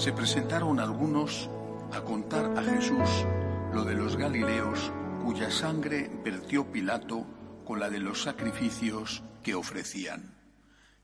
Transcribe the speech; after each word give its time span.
Se 0.00 0.14
presentaron 0.14 0.80
algunos 0.80 1.50
a 1.92 2.00
contar 2.00 2.56
a 2.56 2.62
Jesús 2.62 3.26
lo 3.74 3.84
de 3.84 3.94
los 3.94 4.16
Galileos 4.16 4.90
cuya 5.22 5.50
sangre 5.50 6.10
vertió 6.24 6.72
Pilato 6.72 7.26
con 7.66 7.80
la 7.80 7.90
de 7.90 7.98
los 7.98 8.22
sacrificios 8.22 9.22
que 9.42 9.54
ofrecían. 9.54 10.34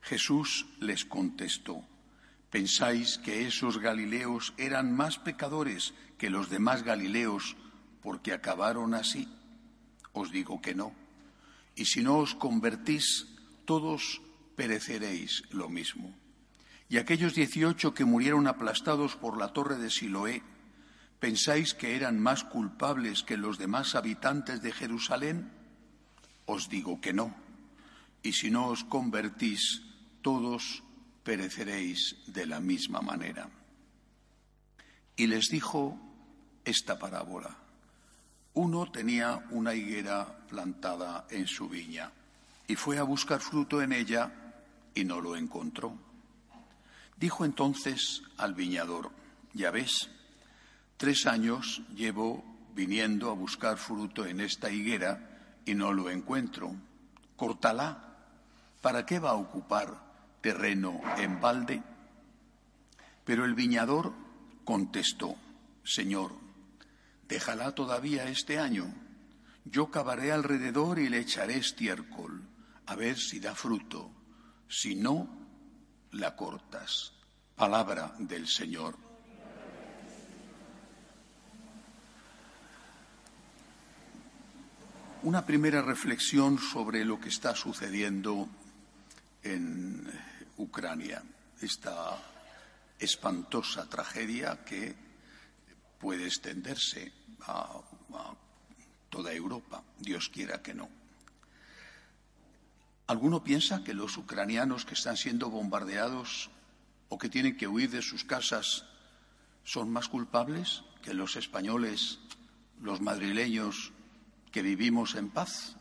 Jesús 0.01 0.65
les 0.81 1.05
contestó, 1.05 1.85
¿pensáis 2.49 3.19
que 3.19 3.47
esos 3.47 3.81
Galileos 3.81 4.55
eran 4.57 4.97
más 4.97 5.19
pecadores 5.19 5.93
que 6.17 6.31
los 6.31 6.49
demás 6.49 6.83
Galileos 6.83 7.55
porque 8.01 8.33
acabaron 8.33 8.95
así? 8.95 9.29
Os 10.15 10.33
digo 10.33 10.63
que 10.63 10.75
no. 10.75 10.95
Y 11.75 11.85
si 11.85 12.03
no 12.03 12.17
os 12.17 12.35
convertís, 12.35 13.27
todos 13.67 14.23
pereceréis 14.57 15.43
lo 15.51 15.69
mismo. 15.69 16.15
Y 16.89 16.99
aquellos 16.99 17.35
dieciocho 17.35 17.95
que 17.95 18.05
murieron 18.05 18.47
aplastados 18.47 19.17
por 19.17 19.39
la 19.39 19.53
torre 19.53 19.77
de 19.77 19.91
Siloé, 19.91 20.43
¿pensáis 21.19 21.75
que 21.75 21.97
eran 21.97 22.21
más 22.21 22.45
culpables 22.45 23.23
que 23.23 23.37
los 23.37 23.59
demás 23.59 23.95
habitantes 23.95 24.63
de 24.63 24.73
Jerusalén? 24.73 25.51
Os 26.47 26.69
digo 26.69 27.01
que 27.01 27.13
no. 27.13 27.35
Y 28.23 28.33
si 28.33 28.51
no 28.51 28.69
os 28.69 28.85
convertís, 28.85 29.83
todos 30.23 30.83
pereceréis 31.25 32.17
de 32.27 32.47
la 32.47 32.61
misma 32.61 33.01
manera. 33.01 33.49
Y 35.17 35.27
les 35.27 35.49
dijo 35.49 35.99
esta 36.65 36.99
parábola. 36.99 37.57
Uno 38.55 38.91
tenía 38.91 39.45
una 39.51 39.75
higuera 39.75 40.47
plantada 40.49 41.27
en 41.31 41.47
su 41.47 41.69
viña 41.69 42.11
y 42.69 42.75
fue 42.77 42.99
a 42.99 43.03
buscar 43.03 43.41
fruto 43.41 43.83
en 43.83 43.93
ella 43.93 44.33
y 44.95 45.05
no 45.05 45.21
lo 45.21 45.37
encontró. 45.37 46.06
Dijo 47.17 47.45
entonces 47.45 48.23
al 48.37 48.55
viñador, 48.55 49.11
ya 49.55 49.71
ves, 49.71 50.11
tres 50.97 51.27
años 51.27 51.83
llevo 51.95 52.45
viniendo 52.75 53.31
a 53.31 53.35
buscar 53.35 53.79
fruto 53.79 54.27
en 54.27 54.41
esta 54.41 54.71
higuera 54.71 55.61
y 55.65 55.75
no 55.75 55.93
lo 55.93 56.11
encuentro. 56.11 56.75
Córtala. 57.37 58.03
¿Para 58.83 59.07
qué 59.07 59.19
va 59.19 59.31
a 59.31 59.35
ocupar 59.35 60.39
terreno 60.43 61.01
en 61.17 61.41
balde? 61.41 61.83
Pero 63.25 63.45
el 63.45 63.55
viñador 63.55 64.13
contestó, 64.65 65.35
Señor, 65.83 66.33
déjala 67.29 67.75
todavía 67.75 68.29
este 68.29 68.59
año. 68.59 68.95
Yo 69.65 69.91
cavaré 69.91 70.31
alrededor 70.31 70.99
y 70.99 71.09
le 71.09 71.19
echaré 71.19 71.57
estiércol, 71.57 72.43
a 72.87 72.95
ver 72.95 73.19
si 73.19 73.41
da 73.41 73.55
fruto. 73.55 74.11
Si 74.69 74.95
no, 74.95 75.46
la 76.19 76.35
cortas. 76.35 77.13
Palabra 77.55 78.15
del 78.19 78.47
Señor. 78.47 78.97
Una 85.23 85.45
primera 85.45 85.83
reflexión 85.83 86.59
sobre 86.59 87.05
lo 87.05 87.19
que 87.19 87.31
está 87.31 87.55
sucediendo 87.55 88.49
en 89.43 90.07
Ucrania, 90.59 91.23
esta 91.61 92.19
espantosa 92.99 93.89
tragedia 93.89 94.65
que 94.65 94.95
puede 95.99 96.27
extenderse 96.27 97.13
a, 97.47 97.81
a 98.13 98.35
toda 99.11 99.33
Europa, 99.33 99.83
Dios 99.99 100.29
quiera 100.29 100.63
que 100.63 100.75
no. 100.75 100.96
¿Alguno 103.07 103.45
piensa 103.45 103.85
que 103.85 103.95
los 103.95 104.17
ucranianos 104.17 104.85
que 104.85 104.95
están 104.95 105.17
siendo 105.17 105.49
bombardeados 105.49 106.51
o 107.09 107.19
que 107.19 107.29
tienen 107.29 107.57
que 107.57 107.69
huir 107.69 107.91
de 107.91 108.03
sus 108.03 108.25
casas 108.25 108.85
son 109.63 109.91
más 109.91 110.09
culpables 110.09 110.83
que 111.03 111.15
los 111.15 111.37
españoles, 111.37 112.19
los 112.81 113.01
madrileños 113.01 113.93
que 114.51 114.63
vivimos 114.63 115.15
en 115.15 115.31
paz? 115.31 115.77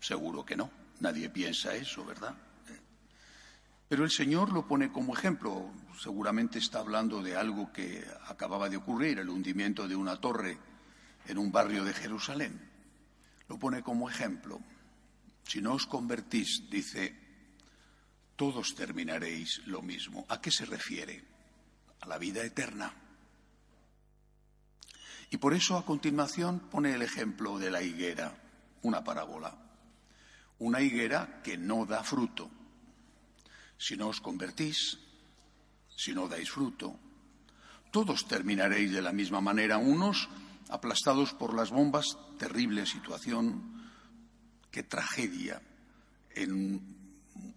Seguro 0.00 0.44
que 0.44 0.56
no. 0.56 0.70
Nadie 1.00 1.30
piensa 1.30 1.74
eso, 1.74 2.04
¿verdad? 2.04 2.34
Pero 3.88 4.04
el 4.04 4.10
Señor 4.10 4.52
lo 4.52 4.68
pone 4.68 4.92
como 4.92 5.14
ejemplo. 5.14 5.70
Seguramente 5.98 6.58
está 6.58 6.80
hablando 6.80 7.22
de 7.22 7.36
algo 7.36 7.72
que 7.72 8.06
acababa 8.28 8.68
de 8.68 8.76
ocurrir, 8.76 9.18
el 9.18 9.30
hundimiento 9.30 9.88
de 9.88 9.96
una 9.96 10.20
torre 10.20 10.58
en 11.26 11.38
un 11.38 11.50
barrio 11.50 11.84
de 11.84 11.94
Jerusalén. 11.94 12.60
Lo 13.48 13.58
pone 13.58 13.82
como 13.82 14.08
ejemplo. 14.08 14.60
Si 15.50 15.58
no 15.58 15.74
os 15.74 15.82
convertís, 15.82 16.70
dice, 16.70 17.10
todos 18.38 18.70
terminaréis 18.78 19.66
lo 19.66 19.82
mismo. 19.82 20.22
¿A 20.30 20.40
qué 20.40 20.54
se 20.54 20.62
refiere? 20.62 21.26
A 21.98 22.06
la 22.06 22.18
vida 22.18 22.44
eterna. 22.44 22.94
Y 25.28 25.38
por 25.38 25.52
eso 25.52 25.76
a 25.76 25.84
continuación 25.84 26.70
pone 26.70 26.94
el 26.94 27.02
ejemplo 27.02 27.58
de 27.58 27.72
la 27.72 27.82
higuera, 27.82 28.30
una 28.82 29.02
parábola. 29.02 29.58
Una 30.60 30.82
higuera 30.82 31.42
que 31.42 31.58
no 31.58 31.84
da 31.84 32.04
fruto. 32.04 32.48
Si 33.76 33.96
no 33.96 34.06
os 34.06 34.20
convertís, 34.20 35.02
si 35.96 36.14
no 36.14 36.30
dais 36.30 36.46
fruto, 36.46 36.94
todos 37.90 38.28
terminaréis 38.30 38.92
de 38.94 39.02
la 39.02 39.10
misma 39.10 39.40
manera, 39.40 39.82
unos 39.82 40.30
aplastados 40.68 41.34
por 41.34 41.54
las 41.54 41.74
bombas, 41.74 42.06
terrible 42.38 42.86
situación, 42.86 43.79
qué 44.70 44.82
tragedia 44.82 45.60
en 46.34 46.80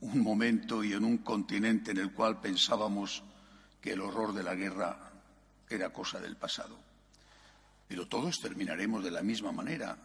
un 0.02 0.20
momento 0.22 0.84
y 0.84 0.94
en 0.94 1.04
un 1.04 1.20
continente 1.20 1.92
en 1.92 1.98
el 1.98 2.14
cual 2.14 2.42
pensábamos 2.42 3.24
que 3.82 3.94
el 3.94 4.02
horror 4.02 4.34
de 4.34 4.44
la 4.44 4.56
guerra 4.56 5.12
era 5.70 5.92
cosa 5.92 6.20
del 6.20 6.38
pasado. 6.38 6.80
Pero 7.88 8.08
todos 8.08 8.40
terminaremos 8.40 9.04
de 9.04 9.12
la 9.12 9.22
misma 9.22 9.52
manera. 9.52 9.98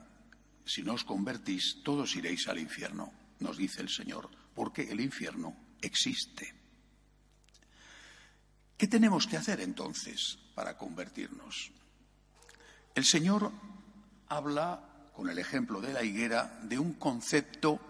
Si 0.64 0.82
no 0.82 0.94
os 0.94 1.04
convertís, 1.04 1.82
todos 1.82 2.14
iréis 2.16 2.48
al 2.48 2.58
infierno, 2.58 3.12
nos 3.40 3.56
dice 3.56 3.80
el 3.80 3.88
Señor, 3.88 4.28
porque 4.54 4.90
el 4.90 5.00
infierno 5.00 5.56
existe. 5.80 6.54
¿Qué 8.76 8.86
tenemos 8.86 9.26
que 9.26 9.36
hacer 9.36 9.60
entonces 9.60 10.38
para 10.54 10.76
convertirnos? 10.76 11.72
El 12.94 13.04
Señor 13.04 13.50
habla, 14.28 14.87
con 15.18 15.28
el 15.28 15.38
ejemplo 15.40 15.80
de 15.80 15.92
la 15.92 16.04
higuera, 16.04 16.60
de 16.62 16.78
un 16.78 16.92
concepto 16.92 17.80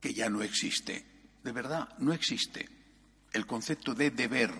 que 0.00 0.12
ya 0.12 0.28
no 0.28 0.42
existe. 0.42 1.06
De 1.44 1.52
verdad, 1.52 1.96
no 1.98 2.12
existe. 2.12 2.68
El 3.32 3.46
concepto 3.46 3.94
de 3.94 4.10
deber. 4.10 4.50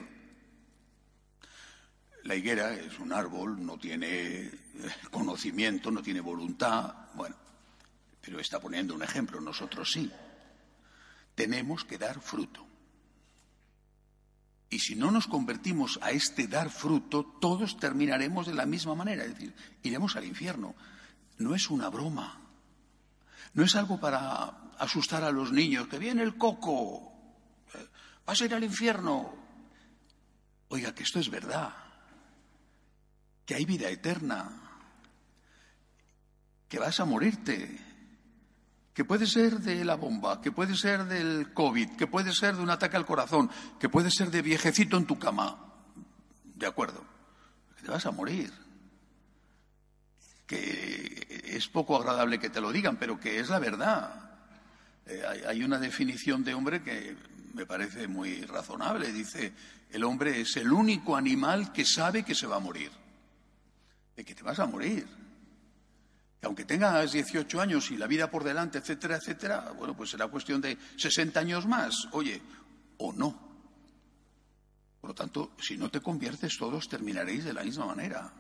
La 2.23 2.37
higuera 2.37 2.73
es 2.75 3.01
un 3.01 3.13
árbol, 3.13 3.67
no 3.67 3.77
tiene 3.79 4.49
conocimiento, 5.11 5.91
no 5.91 6.03
tiene 6.03 6.21
voluntad. 6.21 7.11
Bueno, 7.15 7.35
pero 8.21 8.39
está 8.39 8.61
poniendo 8.61 8.95
un 8.95 9.03
ejemplo, 9.03 9.41
nosotros 9.41 9.91
sí. 9.91 10.09
Tenemos 11.35 11.85
que 11.85 11.99
dar 11.99 12.21
fruto. 12.21 12.65
Y 14.71 14.79
si 14.79 14.95
no 14.95 15.11
nos 15.11 15.27
convertimos 15.27 15.99
a 16.01 16.13
este 16.13 16.47
dar 16.47 16.71
fruto, 16.71 17.25
todos 17.41 17.77
terminaremos 17.77 18.47
de 18.47 18.55
la 18.55 18.67
misma 18.67 18.95
manera, 18.95 19.25
es 19.25 19.35
decir, 19.35 19.53
iremos 19.83 20.15
al 20.15 20.27
infierno. 20.27 20.77
No 21.39 21.55
es 21.55 21.71
una 21.71 21.89
broma. 21.89 22.41
No 23.55 23.65
es 23.65 23.77
algo 23.77 24.01
para 24.01 24.73
asustar 24.79 25.25
a 25.25 25.31
los 25.31 25.53
niños, 25.53 25.89
que 25.89 25.99
viene 25.99 26.23
el 26.23 26.37
coco, 26.37 27.13
vas 28.27 28.41
a 28.41 28.45
ir 28.45 28.55
al 28.55 28.65
infierno. 28.65 29.35
Oiga, 30.69 30.95
que 30.95 31.05
esto 31.05 31.21
es 31.21 31.31
verdad, 31.31 31.73
que 33.47 33.55
hay 33.55 33.65
vida 33.65 33.89
eterna, 33.89 34.61
que 36.69 36.79
vas 36.79 36.99
a 36.99 37.05
morirte, 37.05 37.79
que 38.93 39.05
puede 39.05 39.27
ser 39.27 39.61
de 39.61 39.85
la 39.85 39.95
bomba, 39.97 40.41
que 40.41 40.51
puede 40.51 40.77
ser 40.77 41.05
del 41.05 41.53
COVID, 41.53 41.97
que 41.97 42.07
puede 42.07 42.33
ser 42.33 42.57
de 42.57 42.63
un 42.63 42.71
ataque 42.71 42.97
al 42.97 43.07
corazón, 43.07 43.51
que 43.79 43.89
puede 43.89 44.11
ser 44.11 44.31
de 44.31 44.43
viejecito 44.43 44.97
en 44.97 45.07
tu 45.07 45.19
cama. 45.19 45.73
De 46.45 46.67
acuerdo, 46.67 47.05
que 47.77 47.83
te 47.83 47.91
vas 47.91 48.07
a 48.07 48.11
morir. 48.11 48.53
Que 50.47 51.24
es 51.57 51.69
poco 51.69 51.97
agradable 51.97 52.39
que 52.39 52.51
te 52.51 52.61
lo 52.61 52.73
digan, 52.73 52.97
pero 52.97 53.19
que 53.19 53.39
es 53.39 53.49
la 53.49 53.59
verdad. 53.59 54.25
Eh, 55.07 55.23
hay 55.47 55.63
una 55.63 55.79
definición 55.79 56.43
de 56.43 56.55
hombre 56.55 56.83
que 56.83 57.17
me 57.53 57.67
parece 57.67 58.09
muy 58.09 58.43
razonable. 58.43 59.13
Dice, 59.13 59.53
el 59.91 60.05
hombre 60.05 60.41
es 60.41 60.57
el 60.57 60.73
único 60.73 61.17
animal 61.17 61.73
que 61.73 61.85
sabe 61.85 62.25
que 62.25 62.35
se 62.35 62.47
va 62.47 62.57
a 62.57 62.61
morir. 62.61 62.91
De 64.17 64.25
que 64.25 64.35
te 64.35 64.43
vas 64.43 64.59
a 64.59 64.67
morir. 64.67 65.07
Que 66.41 66.47
aunque 66.47 66.65
tengas 66.65 67.13
18 67.13 67.61
años 67.61 67.91
y 67.91 67.97
la 67.97 68.07
vida 68.07 68.31
por 68.31 68.45
delante, 68.45 68.79
etcétera, 68.79 69.17
etcétera, 69.17 69.73
bueno, 69.77 69.97
pues 69.97 70.11
será 70.11 70.27
cuestión 70.29 70.61
de 70.61 70.77
60 70.97 71.39
años 71.39 71.67
más. 71.67 72.09
Oye, 72.13 72.41
o 72.99 73.13
no. 73.13 73.45
Por 75.01 75.11
lo 75.11 75.15
tanto, 75.15 75.53
si 75.61 75.77
no 75.77 75.91
te 75.91 76.01
conviertes, 76.01 76.57
todos 76.59 76.89
terminaréis 76.89 77.45
de 77.45 77.53
la 77.53 77.63
misma 77.63 77.87
manera. 77.87 78.33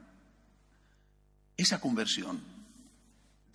Esa 1.56 1.78
conversión 1.78 2.53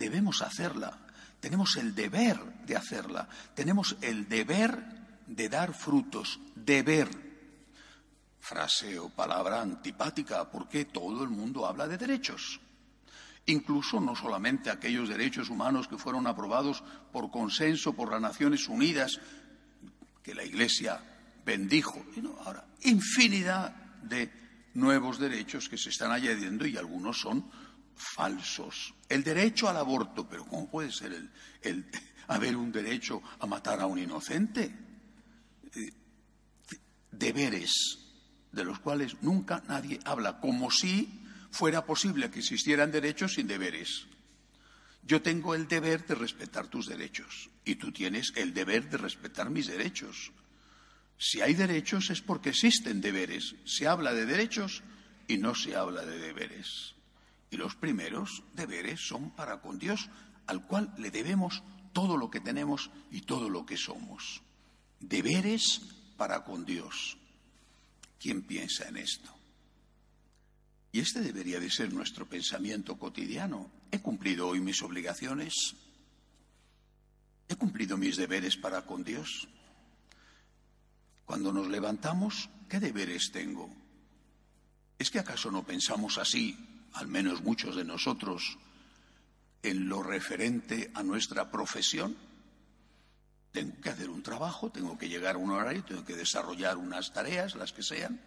debemos 0.00 0.40
hacerla. 0.40 0.98
Tenemos 1.38 1.76
el 1.76 1.94
deber 1.94 2.38
de 2.66 2.74
hacerla. 2.74 3.28
Tenemos 3.54 3.96
el 4.00 4.28
deber 4.28 4.82
de 5.26 5.48
dar 5.48 5.74
frutos. 5.74 6.40
Deber. 6.56 7.08
Frase 8.40 8.98
o 8.98 9.10
palabra 9.10 9.60
antipática 9.60 10.50
porque 10.50 10.86
todo 10.86 11.22
el 11.22 11.28
mundo 11.28 11.66
habla 11.66 11.86
de 11.86 11.98
derechos. 11.98 12.58
Incluso 13.46 14.00
no 14.00 14.16
solamente 14.16 14.70
aquellos 14.70 15.08
derechos 15.08 15.50
humanos 15.50 15.86
que 15.86 15.98
fueron 15.98 16.26
aprobados 16.26 16.82
por 17.12 17.30
consenso 17.30 17.92
por 17.92 18.10
las 18.10 18.20
Naciones 18.20 18.68
Unidas, 18.68 19.20
que 20.22 20.34
la 20.34 20.44
Iglesia 20.44 21.00
bendijo, 21.44 22.04
ahora 22.44 22.64
infinidad 22.82 23.74
de 24.02 24.32
nuevos 24.74 25.18
derechos 25.18 25.68
que 25.68 25.76
se 25.76 25.90
están 25.90 26.12
añadiendo 26.12 26.66
y 26.66 26.76
algunos 26.76 27.20
son 27.20 27.44
falsos. 28.00 28.94
El 29.08 29.22
derecho 29.22 29.68
al 29.68 29.76
aborto, 29.76 30.28
pero 30.28 30.44
¿cómo 30.46 30.70
puede 30.70 30.90
ser 30.90 31.12
el, 31.62 31.86
haber 32.28 32.56
un 32.56 32.72
derecho 32.72 33.22
a 33.38 33.46
matar 33.46 33.80
a 33.80 33.86
un 33.86 33.98
inocente? 33.98 34.74
Deberes 37.10 38.00
de 38.52 38.64
los 38.64 38.80
cuales 38.80 39.16
nunca 39.22 39.62
nadie 39.68 40.00
habla, 40.04 40.40
como 40.40 40.70
si 40.70 41.22
fuera 41.50 41.84
posible 41.84 42.30
que 42.30 42.40
existieran 42.40 42.90
derechos 42.90 43.34
sin 43.34 43.46
deberes. 43.46 44.06
Yo 45.02 45.22
tengo 45.22 45.54
el 45.54 45.66
deber 45.66 46.06
de 46.06 46.14
respetar 46.14 46.68
tus 46.68 46.86
derechos 46.86 47.50
y 47.64 47.76
tú 47.76 47.92
tienes 47.92 48.32
el 48.36 48.52
deber 48.52 48.88
de 48.88 48.98
respetar 48.98 49.50
mis 49.50 49.66
derechos. 49.66 50.32
Si 51.18 51.40
hay 51.40 51.54
derechos 51.54 52.10
es 52.10 52.20
porque 52.20 52.50
existen 52.50 53.00
deberes. 53.00 53.54
Se 53.64 53.86
habla 53.86 54.14
de 54.14 54.26
derechos 54.26 54.82
y 55.26 55.38
no 55.38 55.54
se 55.54 55.76
habla 55.76 56.04
de 56.04 56.18
deberes. 56.18 56.94
Y 57.50 57.56
los 57.56 57.74
primeros 57.74 58.42
deberes 58.54 59.00
son 59.00 59.30
para 59.30 59.60
con 59.60 59.78
Dios, 59.78 60.08
al 60.46 60.66
cual 60.66 60.94
le 60.98 61.10
debemos 61.10 61.62
todo 61.92 62.16
lo 62.16 62.30
que 62.30 62.40
tenemos 62.40 62.90
y 63.10 63.22
todo 63.22 63.48
lo 63.48 63.66
que 63.66 63.76
somos. 63.76 64.42
Deberes 65.00 65.80
para 66.16 66.44
con 66.44 66.64
Dios. 66.64 67.16
¿Quién 68.18 68.42
piensa 68.42 68.88
en 68.88 68.98
esto? 68.98 69.34
Y 70.92 71.00
este 71.00 71.20
debería 71.20 71.60
de 71.60 71.70
ser 71.70 71.92
nuestro 71.92 72.28
pensamiento 72.28 72.98
cotidiano. 72.98 73.70
¿He 73.90 74.00
cumplido 74.00 74.48
hoy 74.48 74.60
mis 74.60 74.82
obligaciones? 74.82 75.76
¿He 77.48 77.56
cumplido 77.56 77.96
mis 77.96 78.16
deberes 78.16 78.56
para 78.56 78.86
con 78.86 79.02
Dios? 79.02 79.48
Cuando 81.24 81.52
nos 81.52 81.68
levantamos, 81.68 82.50
¿qué 82.68 82.80
deberes 82.80 83.30
tengo? 83.32 83.72
¿Es 84.98 85.10
que 85.10 85.20
acaso 85.20 85.50
no 85.50 85.64
pensamos 85.64 86.18
así, 86.18 86.79
al 86.94 87.08
menos 87.08 87.42
muchos 87.42 87.76
de 87.76 87.84
nosotros, 87.84 88.58
en 89.62 89.88
lo 89.88 90.02
referente 90.02 90.90
a 90.94 91.02
nuestra 91.02 91.50
profesión? 91.50 92.16
Tengo 93.52 93.80
que 93.80 93.90
hacer 93.90 94.10
un 94.10 94.22
trabajo, 94.22 94.70
tengo 94.70 94.96
que 94.96 95.08
llegar 95.08 95.34
a 95.34 95.38
un 95.38 95.50
horario, 95.50 95.84
tengo 95.84 96.04
que 96.04 96.16
desarrollar 96.16 96.76
unas 96.76 97.12
tareas, 97.12 97.56
las 97.56 97.72
que 97.72 97.82
sean. 97.82 98.20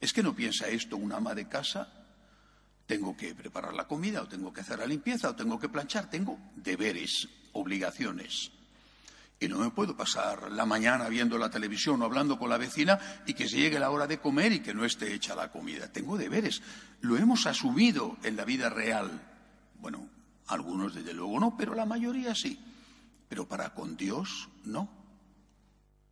¿Es 0.00 0.12
que 0.12 0.22
no 0.22 0.34
piensa 0.34 0.68
esto 0.68 0.96
un 0.96 1.12
ama 1.12 1.34
de 1.34 1.48
casa? 1.48 1.92
Tengo 2.86 3.16
que 3.16 3.34
preparar 3.34 3.74
la 3.74 3.86
comida, 3.86 4.22
o 4.22 4.28
tengo 4.28 4.52
que 4.52 4.62
hacer 4.62 4.78
la 4.78 4.86
limpieza, 4.86 5.30
o 5.30 5.36
tengo 5.36 5.58
que 5.58 5.68
planchar. 5.68 6.08
Tengo 6.08 6.38
deberes, 6.56 7.28
obligaciones. 7.52 8.50
Y 9.40 9.46
no 9.46 9.58
me 9.58 9.70
puedo 9.70 9.96
pasar 9.96 10.50
la 10.50 10.66
mañana 10.66 11.08
viendo 11.08 11.38
la 11.38 11.50
televisión 11.50 12.02
o 12.02 12.04
hablando 12.04 12.38
con 12.38 12.50
la 12.50 12.58
vecina 12.58 12.98
y 13.24 13.34
que 13.34 13.48
se 13.48 13.56
llegue 13.56 13.78
la 13.78 13.90
hora 13.90 14.08
de 14.08 14.18
comer 14.18 14.52
y 14.52 14.60
que 14.60 14.74
no 14.74 14.84
esté 14.84 15.14
hecha 15.14 15.36
la 15.36 15.52
comida. 15.52 15.92
Tengo 15.92 16.18
deberes. 16.18 16.60
Lo 17.02 17.16
hemos 17.16 17.46
asumido 17.46 18.16
en 18.24 18.36
la 18.36 18.44
vida 18.44 18.68
real. 18.68 19.08
Bueno, 19.80 20.08
algunos 20.48 20.94
desde 20.94 21.14
luego 21.14 21.38
no, 21.38 21.56
pero 21.56 21.74
la 21.74 21.86
mayoría 21.86 22.34
sí. 22.34 22.58
Pero 23.28 23.46
para 23.46 23.74
con 23.74 23.96
Dios 23.96 24.48
no. 24.64 24.90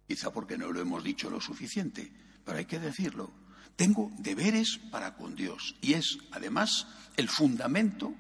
Quizá 0.07 0.33
porque 0.33 0.57
no 0.57 0.71
lo 0.71 0.81
hemos 0.81 1.03
dicho 1.03 1.29
lo 1.29 1.41
suficiente, 1.41 2.13
pero 2.45 2.59
hay 2.59 2.67
que 2.67 2.79
decirlo. 2.79 3.33
Tengo 3.75 4.13
deberes 4.19 4.79
para 4.91 5.17
con 5.17 5.35
Dios 5.35 5.75
y 5.81 5.95
es 5.95 6.19
además 6.31 6.87
el 7.17 7.29
fundamento 7.29 8.15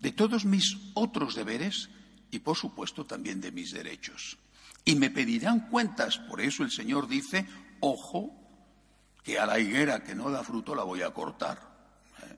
de 0.00 0.12
todos 0.12 0.44
mis 0.44 0.76
otros 0.94 1.34
deberes 1.34 1.88
y 2.30 2.38
por 2.40 2.56
supuesto 2.56 3.04
también 3.04 3.40
de 3.40 3.52
mis 3.52 3.72
derechos. 3.72 4.38
Y 4.84 4.96
me 4.96 5.10
pedirán 5.10 5.68
cuentas, 5.68 6.18
por 6.18 6.40
eso 6.40 6.62
el 6.62 6.70
Señor 6.70 7.08
dice, 7.08 7.46
ojo, 7.80 8.34
que 9.22 9.38
a 9.38 9.46
la 9.46 9.58
higuera 9.58 10.04
que 10.04 10.14
no 10.14 10.30
da 10.30 10.44
fruto 10.44 10.74
la 10.74 10.84
voy 10.84 11.02
a 11.02 11.12
cortar. 11.12 11.58
¿eh? 12.22 12.36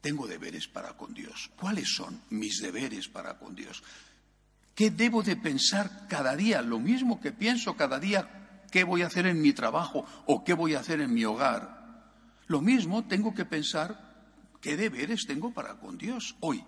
Tengo 0.00 0.26
deberes 0.26 0.66
para 0.66 0.96
con 0.96 1.12
Dios. 1.12 1.50
¿Cuáles 1.54 1.94
son 1.94 2.22
mis 2.30 2.62
deberes 2.62 3.08
para 3.08 3.38
con 3.38 3.54
Dios? 3.54 3.82
¿Qué 4.74 4.90
debo 4.90 5.22
de 5.22 5.36
pensar 5.36 6.06
cada 6.08 6.34
día? 6.34 6.62
Lo 6.62 6.78
mismo 6.78 7.20
que 7.20 7.32
pienso 7.32 7.76
cada 7.76 7.98
día, 7.98 8.64
¿qué 8.70 8.84
voy 8.84 9.02
a 9.02 9.08
hacer 9.08 9.26
en 9.26 9.42
mi 9.42 9.52
trabajo 9.52 10.06
o 10.24 10.44
qué 10.44 10.54
voy 10.54 10.74
a 10.74 10.80
hacer 10.80 11.02
en 11.02 11.12
mi 11.12 11.26
hogar? 11.26 11.82
Lo 12.46 12.62
mismo 12.62 13.04
tengo 13.04 13.34
que 13.34 13.44
pensar 13.44 14.14
qué 14.62 14.78
deberes 14.78 15.26
tengo 15.26 15.52
para 15.52 15.78
con 15.78 15.98
Dios 15.98 16.36
hoy. 16.40 16.64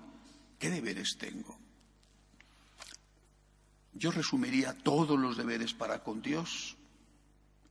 ¿Qué 0.59 0.69
deberes 0.69 1.17
tengo? 1.19 1.64
Yo 3.95 4.11
resumiría 4.11 4.77
todos 4.77 5.19
los 5.19 5.37
deberes 5.37 5.73
para 5.73 6.03
con 6.03 6.21
Dios 6.21 6.77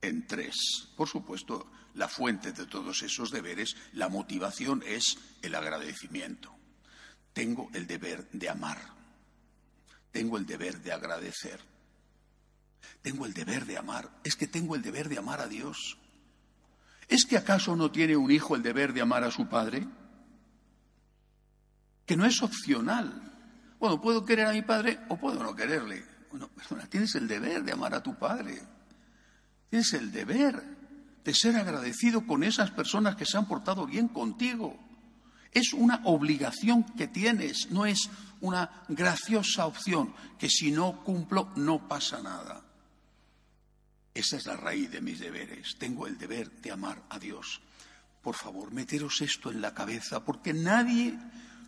en 0.00 0.26
tres. 0.26 0.88
Por 0.96 1.08
supuesto, 1.08 1.70
la 1.94 2.08
fuente 2.08 2.52
de 2.52 2.66
todos 2.66 3.02
esos 3.02 3.30
deberes, 3.30 3.76
la 3.92 4.08
motivación 4.08 4.82
es 4.86 5.16
el 5.42 5.54
agradecimiento. 5.54 6.54
Tengo 7.32 7.70
el 7.74 7.86
deber 7.86 8.28
de 8.30 8.48
amar. 8.48 8.78
Tengo 10.12 10.38
el 10.38 10.46
deber 10.46 10.80
de 10.80 10.92
agradecer. 10.92 11.60
Tengo 13.02 13.26
el 13.26 13.34
deber 13.34 13.66
de 13.66 13.76
amar. 13.76 14.10
Es 14.24 14.36
que 14.36 14.46
tengo 14.46 14.76
el 14.76 14.82
deber 14.82 15.08
de 15.08 15.18
amar 15.18 15.40
a 15.40 15.48
Dios. 15.48 15.98
¿Es 17.08 17.26
que 17.26 17.36
acaso 17.36 17.76
no 17.76 17.90
tiene 17.90 18.16
un 18.16 18.30
hijo 18.30 18.56
el 18.56 18.62
deber 18.62 18.92
de 18.92 19.02
amar 19.02 19.24
a 19.24 19.30
su 19.30 19.48
padre? 19.48 19.86
Que 22.06 22.16
no 22.16 22.24
es 22.24 22.42
opcional. 22.42 23.32
Bueno, 23.78 24.00
puedo 24.00 24.24
querer 24.24 24.46
a 24.46 24.52
mi 24.52 24.62
padre 24.62 25.00
o 25.08 25.16
puedo 25.16 25.42
no 25.42 25.54
quererle. 25.54 26.13
Bueno, 26.34 26.48
perdona, 26.48 26.88
tienes 26.88 27.14
el 27.14 27.28
deber 27.28 27.62
de 27.62 27.70
amar 27.70 27.94
a 27.94 28.02
tu 28.02 28.16
padre. 28.16 28.60
Tienes 29.70 29.92
el 29.92 30.10
deber 30.10 30.60
de 31.24 31.32
ser 31.32 31.54
agradecido 31.54 32.26
con 32.26 32.42
esas 32.42 32.72
personas 32.72 33.14
que 33.14 33.24
se 33.24 33.38
han 33.38 33.46
portado 33.46 33.86
bien 33.86 34.08
contigo. 34.08 34.76
Es 35.52 35.72
una 35.72 36.00
obligación 36.02 36.82
que 36.82 37.06
tienes, 37.06 37.70
no 37.70 37.86
es 37.86 38.10
una 38.40 38.82
graciosa 38.88 39.66
opción 39.66 40.12
que 40.36 40.50
si 40.50 40.72
no 40.72 41.04
cumplo 41.04 41.52
no 41.54 41.86
pasa 41.86 42.20
nada. 42.20 42.64
Esa 44.12 44.36
es 44.36 44.46
la 44.46 44.56
raíz 44.56 44.90
de 44.90 45.00
mis 45.00 45.20
deberes. 45.20 45.76
Tengo 45.78 46.08
el 46.08 46.18
deber 46.18 46.50
de 46.50 46.72
amar 46.72 47.00
a 47.10 47.20
Dios. 47.20 47.60
Por 48.20 48.34
favor, 48.34 48.72
meteros 48.72 49.20
esto 49.20 49.52
en 49.52 49.60
la 49.60 49.72
cabeza, 49.72 50.24
porque 50.24 50.52
nadie, 50.52 51.16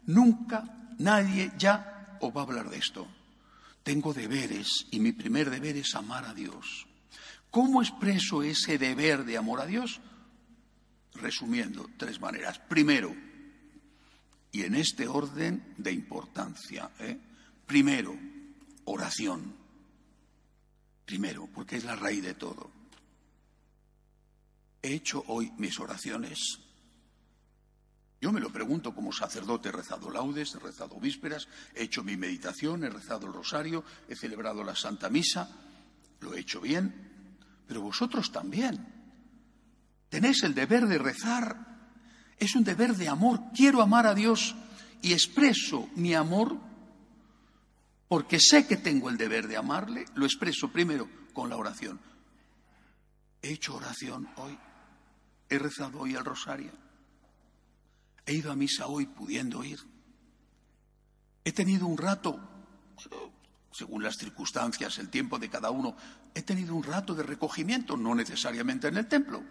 nunca, 0.07 0.65
nadie 0.99 1.53
ya 1.57 2.19
os 2.21 2.37
va 2.37 2.41
a 2.41 2.45
hablar 2.45 2.69
de 2.69 2.79
esto. 2.79 3.07
Tengo 3.87 4.12
deberes 4.12 4.88
y 4.90 4.99
mi 4.99 5.12
primer 5.12 5.49
deber 5.49 5.76
es 5.76 5.95
amar 5.95 6.25
a 6.25 6.35
Dios. 6.35 6.88
¿Cómo 7.52 7.81
expreso 7.81 8.43
ese 8.43 8.78
deber 8.78 9.25
de 9.25 9.37
amor 9.37 9.61
a 9.61 9.66
Dios? 9.66 10.00
Resumiendo, 11.14 11.88
tres 11.97 12.21
maneras. 12.21 12.59
Primero, 12.59 13.14
y 14.50 14.62
en 14.62 14.75
este 14.75 15.07
orden 15.07 15.73
de 15.76 15.93
importancia, 15.93 16.90
¿eh? 16.99 17.16
primero, 17.64 18.19
oración. 18.87 19.55
Primero, 21.05 21.49
porque 21.55 21.76
es 21.76 21.85
la 21.85 21.95
raíz 21.95 22.25
de 22.25 22.35
todo. 22.35 22.69
He 24.83 24.95
hecho 24.95 25.23
hoy 25.28 25.52
mis 25.59 25.78
oraciones 25.78 26.59
yo 28.21 28.33
me 28.33 28.41
lo 28.41 28.51
pregunto 28.51 28.95
como 28.95 29.13
sacerdote, 29.13 29.69
he 29.69 29.73
rezado 29.73 30.11
laudes, 30.11 30.55
he 30.55 30.59
rezado 30.59 30.99
vísperas, 30.99 31.49
he 31.75 31.85
hecho 31.85 32.03
mi 32.03 32.17
meditación, 32.17 32.85
he 32.85 32.91
rezado 32.91 33.27
el 33.27 33.33
rosario, 33.33 33.85
he 34.09 34.17
celebrado 34.17 34.65
la 34.65 34.75
Santa 34.75 35.11
Misa, 35.11 35.51
lo 36.21 36.35
he 36.35 36.41
hecho 36.41 36.61
bien, 36.61 37.63
pero 37.67 37.83
vosotros 37.83 38.33
también. 38.33 38.95
Tenéis 40.09 40.43
el 40.45 40.55
deber 40.55 40.87
de 40.87 40.99
rezar, 40.99 41.57
es 42.39 42.55
un 42.55 42.65
deber 42.65 42.97
de 42.97 43.09
amor, 43.09 43.41
quiero 43.55 43.83
amar 43.83 44.07
a 44.07 44.15
Dios 44.15 44.55
y 45.03 45.13
expreso 45.13 45.89
mi 45.95 46.15
amor 46.15 46.59
porque 48.09 48.39
sé 48.41 48.67
que 48.67 48.77
tengo 48.77 49.11
el 49.11 49.17
deber 49.17 49.49
de 49.49 49.57
amarle, 49.57 50.05
lo 50.15 50.27
expreso 50.27 50.71
primero 50.71 51.09
con 51.33 51.51
la 51.51 51.57
oración. 51.57 52.01
He 53.43 53.53
hecho 53.53 53.77
oración 53.77 54.29
hoy, 54.37 54.57
he 55.49 55.59
rezado 55.59 56.01
hoy 56.01 56.15
el 56.15 56.25
rosario, 56.25 56.71
he 58.26 58.35
ido 58.35 58.52
a 58.52 58.56
misa 58.56 58.87
hoy 58.87 59.06
pudiendo 59.06 59.64
ir, 59.64 59.78
he 61.45 61.52
tenido 61.52 61.87
un 61.87 61.97
rato, 61.97 62.38
según 63.73 64.02
las 64.02 64.16
circunstancias, 64.16 64.99
el 64.99 65.09
tiempo 65.09 65.38
de 65.38 65.49
cada 65.49 65.71
uno, 65.71 65.97
he 66.35 66.42
tenido 66.42 66.75
un 66.75 66.83
rato 66.83 67.14
de 67.14 67.23
recogimiento, 67.23 67.97
no 67.97 68.14
necesariamente 68.14 68.88
en 68.88 68.97
el 68.97 69.06
templo, 69.06 69.42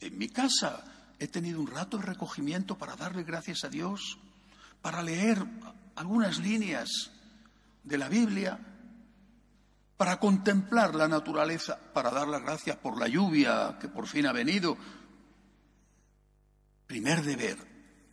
en 0.00 0.18
mi 0.18 0.28
casa 0.28 0.84
he 1.18 1.28
tenido 1.28 1.60
un 1.60 1.66
rato 1.66 1.98
de 1.98 2.04
recogimiento 2.04 2.76
para 2.76 2.96
darle 2.96 3.22
gracias 3.22 3.64
a 3.64 3.68
Dios, 3.68 4.18
para 4.82 5.02
leer 5.02 5.44
algunas 5.96 6.38
líneas 6.38 7.10
de 7.82 7.98
la 7.98 8.08
Biblia, 8.08 8.58
para 9.96 10.20
contemplar 10.20 10.94
la 10.94 11.08
naturaleza, 11.08 11.78
para 11.94 12.10
dar 12.10 12.28
las 12.28 12.42
gracias 12.42 12.76
por 12.76 12.98
la 12.98 13.08
lluvia 13.08 13.78
que 13.80 13.88
por 13.88 14.06
fin 14.06 14.26
ha 14.26 14.32
venido. 14.32 14.76
Primer 16.86 17.22
deber, 17.22 17.58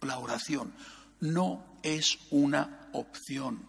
la 0.01 0.17
oración, 0.17 0.73
no 1.19 1.79
es 1.83 2.17
una 2.31 2.89
opción. 2.93 3.65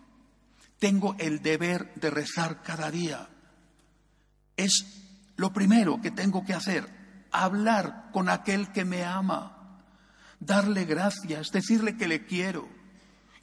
Tengo 0.79 1.17
el 1.19 1.43
deber 1.43 1.95
de 1.95 2.11
rezar 2.11 2.63
cada 2.63 2.91
día. 2.91 3.29
Es 4.57 4.85
lo 5.37 5.53
primero 5.53 6.01
que 6.01 6.11
tengo 6.11 6.45
que 6.45 6.55
hacer, 6.55 6.89
hablar 7.31 8.11
con 8.13 8.29
aquel 8.29 8.73
que 8.73 8.85
me 8.85 9.05
ama, 9.05 9.83
darle 10.41 10.85
gracias, 10.85 11.51
decirle 11.51 11.97
que 11.97 12.09
le 12.09 12.25
quiero. 12.27 12.69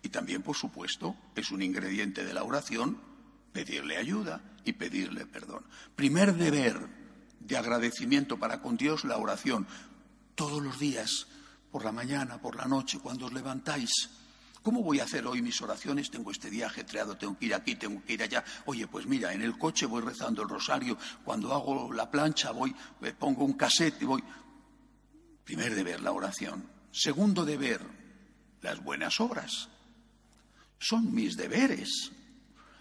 Y 0.03 0.09
también, 0.09 0.41
por 0.41 0.55
supuesto, 0.55 1.15
es 1.35 1.51
un 1.51 1.61
ingrediente 1.61 2.23
de 2.23 2.33
la 2.33 2.43
oración 2.43 2.99
pedirle 3.53 3.97
ayuda 3.97 4.41
y 4.63 4.73
pedirle 4.73 5.25
perdón. 5.25 5.65
Primer 5.95 6.35
deber 6.35 6.87
de 7.39 7.57
agradecimiento 7.57 8.37
para 8.39 8.61
con 8.61 8.77
Dios, 8.77 9.03
la 9.03 9.17
oración. 9.17 9.67
Todos 10.35 10.61
los 10.61 10.79
días, 10.79 11.27
por 11.71 11.85
la 11.85 11.91
mañana, 11.91 12.39
por 12.39 12.55
la 12.55 12.65
noche, 12.65 12.99
cuando 12.99 13.25
os 13.25 13.33
levantáis. 13.33 13.91
¿Cómo 14.61 14.83
voy 14.83 14.99
a 14.99 15.05
hacer 15.05 15.25
hoy 15.25 15.41
mis 15.41 15.59
oraciones? 15.61 16.11
Tengo 16.11 16.29
este 16.29 16.49
día 16.49 16.67
ajetreado, 16.67 17.17
tengo 17.17 17.37
que 17.37 17.47
ir 17.47 17.55
aquí, 17.55 17.75
tengo 17.75 18.03
que 18.05 18.13
ir 18.13 18.21
allá. 18.21 18.43
Oye, 18.65 18.85
pues 18.87 19.07
mira, 19.07 19.33
en 19.33 19.41
el 19.41 19.57
coche 19.57 19.87
voy 19.87 20.01
rezando 20.01 20.43
el 20.43 20.49
rosario, 20.49 20.97
cuando 21.23 21.53
hago 21.53 21.91
la 21.91 22.11
plancha 22.11 22.51
voy, 22.51 22.75
me 22.99 23.13
pongo 23.13 23.43
un 23.43 23.53
cassette 23.53 24.01
y 24.01 24.05
voy. 24.05 24.23
Primer 25.43 25.73
deber, 25.73 26.01
la 26.01 26.11
oración. 26.11 26.69
Segundo 26.91 27.43
deber, 27.45 27.81
las 28.61 28.83
buenas 28.83 29.19
obras 29.19 29.69
son 30.77 31.13
mis 31.13 31.37
deberes. 31.37 32.11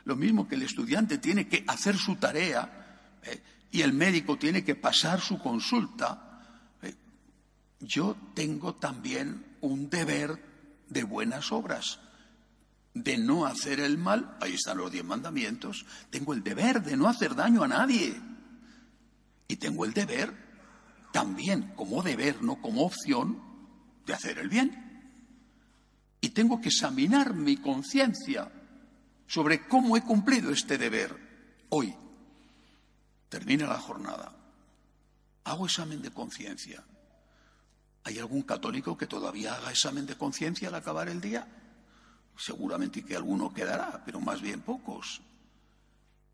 Lo 0.04 0.16
mismo 0.16 0.48
que 0.48 0.56
el 0.56 0.62
estudiante 0.62 1.18
tiene 1.18 1.48
que 1.48 1.64
hacer 1.66 1.96
su 1.96 2.16
tarea 2.16 3.18
¿eh? 3.22 3.42
y 3.70 3.82
el 3.82 3.92
médico 3.92 4.36
tiene 4.36 4.64
que 4.64 4.74
pasar 4.74 5.20
su 5.20 5.38
consulta. 5.38 6.29
Yo 7.80 8.16
tengo 8.34 8.74
también 8.74 9.56
un 9.60 9.90
deber 9.90 10.42
de 10.88 11.02
buenas 11.04 11.50
obras, 11.52 12.00
de 12.94 13.18
no 13.18 13.46
hacer 13.46 13.80
el 13.80 13.98
mal. 13.98 14.36
Ahí 14.40 14.54
están 14.54 14.78
los 14.78 14.92
diez 14.92 15.04
mandamientos. 15.04 15.86
Tengo 16.10 16.34
el 16.34 16.42
deber 16.42 16.82
de 16.82 16.96
no 16.96 17.08
hacer 17.08 17.34
daño 17.34 17.62
a 17.62 17.68
nadie. 17.68 18.20
Y 19.48 19.56
tengo 19.56 19.84
el 19.84 19.92
deber 19.92 20.32
también 21.12 21.72
como 21.74 22.02
deber, 22.02 22.42
no 22.42 22.60
como 22.60 22.84
opción, 22.84 23.42
de 24.06 24.14
hacer 24.14 24.38
el 24.38 24.48
bien 24.48 24.90
y 26.20 26.30
tengo 26.30 26.60
que 26.60 26.68
examinar 26.68 27.34
mi 27.34 27.56
conciencia 27.56 28.50
sobre 29.26 29.66
cómo 29.66 29.96
he 29.96 30.02
cumplido 30.02 30.52
este 30.52 30.76
deber 30.76 31.16
hoy. 31.70 31.94
Termina 33.28 33.66
la 33.66 33.78
jornada. 33.78 34.36
Hago 35.44 35.66
examen 35.66 36.02
de 36.02 36.10
conciencia. 36.10 36.84
¿Hay 38.04 38.18
algún 38.18 38.42
católico 38.42 38.96
que 38.96 39.06
todavía 39.06 39.54
haga 39.54 39.70
examen 39.70 40.06
de 40.06 40.16
conciencia 40.16 40.68
al 40.68 40.74
acabar 40.74 41.08
el 41.08 41.20
día? 41.20 41.46
Seguramente 42.36 43.04
que 43.04 43.16
alguno 43.16 43.52
quedará, 43.52 44.02
pero 44.04 44.20
más 44.20 44.40
bien 44.40 44.62
pocos. 44.62 45.20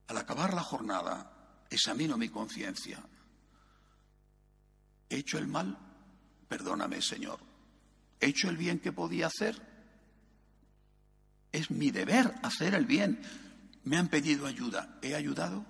Al 0.07 0.17
acabar 0.19 0.55
la 0.55 0.63
jornada, 0.63 1.65
examino 1.69 2.17
mi 2.17 2.29
conciencia. 2.29 3.03
¿He 5.09 5.17
hecho 5.17 5.39
el 5.39 5.49
mal? 5.49 5.77
Perdóname, 6.49 7.03
Señor. 7.03 7.41
¿He 8.21 8.27
hecho 8.27 8.49
el 8.49 8.57
bien 8.57 8.79
que 8.79 8.93
podía 8.93 9.27
hacer? 9.27 9.61
Es 11.51 11.71
mi 11.71 11.91
deber 11.91 12.35
hacer 12.43 12.75
el 12.75 12.87
bien. 12.87 13.21
Me 13.83 13.97
han 13.97 14.09
pedido 14.09 14.47
ayuda. 14.47 14.99
¿He 15.03 15.15
ayudado? 15.15 15.65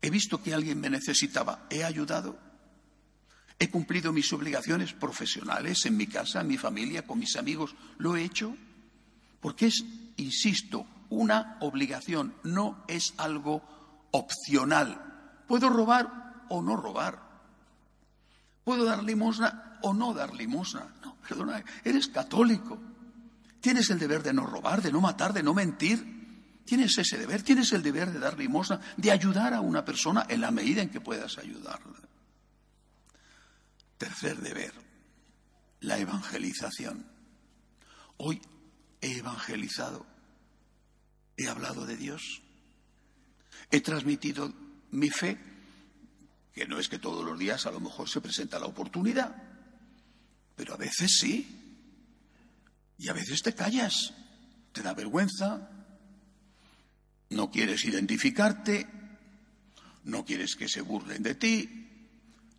He 0.00 0.10
visto 0.10 0.42
que 0.42 0.54
alguien 0.54 0.80
me 0.80 0.88
necesitaba. 0.88 1.66
¿He 1.68 1.84
ayudado? 1.84 2.45
¿He 3.58 3.70
cumplido 3.70 4.12
mis 4.12 4.32
obligaciones 4.32 4.92
profesionales 4.92 5.86
en 5.86 5.96
mi 5.96 6.06
casa, 6.06 6.42
en 6.42 6.48
mi 6.48 6.58
familia, 6.58 7.06
con 7.06 7.18
mis 7.18 7.36
amigos? 7.36 7.74
¿Lo 7.98 8.16
he 8.16 8.22
hecho? 8.22 8.54
Porque 9.40 9.66
es, 9.66 9.84
insisto, 10.16 10.86
una 11.08 11.56
obligación, 11.60 12.34
no 12.42 12.84
es 12.86 13.14
algo 13.16 13.62
opcional. 14.10 15.42
Puedo 15.46 15.70
robar 15.70 16.44
o 16.48 16.60
no 16.60 16.76
robar. 16.76 17.22
Puedo 18.64 18.84
dar 18.84 19.02
limosna 19.02 19.78
o 19.82 19.94
no 19.94 20.12
dar 20.12 20.34
limosna. 20.34 20.94
No, 21.02 21.16
perdona, 21.26 21.64
eres 21.84 22.08
católico. 22.08 22.78
Tienes 23.60 23.88
el 23.90 23.98
deber 23.98 24.22
de 24.22 24.34
no 24.34 24.46
robar, 24.46 24.82
de 24.82 24.92
no 24.92 25.00
matar, 25.00 25.32
de 25.32 25.42
no 25.42 25.54
mentir. 25.54 26.62
Tienes 26.64 26.98
ese 26.98 27.16
deber, 27.16 27.42
tienes 27.42 27.72
el 27.72 27.82
deber 27.82 28.12
de 28.12 28.18
dar 28.18 28.38
limosna, 28.38 28.80
de 28.96 29.12
ayudar 29.12 29.54
a 29.54 29.60
una 29.60 29.84
persona 29.84 30.26
en 30.28 30.40
la 30.40 30.50
medida 30.50 30.82
en 30.82 30.90
que 30.90 31.00
puedas 31.00 31.38
ayudarla. 31.38 32.05
Tercer 33.98 34.36
deber, 34.38 34.72
la 35.80 35.98
evangelización. 35.98 37.06
Hoy 38.18 38.40
he 39.00 39.18
evangelizado, 39.18 40.06
he 41.36 41.48
hablado 41.48 41.86
de 41.86 41.96
Dios, 41.96 42.42
he 43.70 43.80
transmitido 43.80 44.52
mi 44.90 45.10
fe, 45.10 45.38
que 46.52 46.66
no 46.66 46.78
es 46.78 46.88
que 46.88 46.98
todos 46.98 47.24
los 47.24 47.38
días 47.38 47.66
a 47.66 47.70
lo 47.70 47.80
mejor 47.80 48.08
se 48.08 48.20
presenta 48.20 48.58
la 48.58 48.66
oportunidad, 48.66 49.34
pero 50.54 50.74
a 50.74 50.78
veces 50.78 51.18
sí, 51.18 51.66
y 52.98 53.08
a 53.08 53.12
veces 53.12 53.42
te 53.42 53.54
callas, 53.54 54.14
te 54.72 54.82
da 54.82 54.94
vergüenza, 54.94 55.70
no 57.30 57.50
quieres 57.50 57.84
identificarte, 57.84 58.86
no 60.04 60.24
quieres 60.24 60.54
que 60.54 60.68
se 60.68 60.80
burlen 60.80 61.22
de 61.22 61.34
ti, 61.34 61.88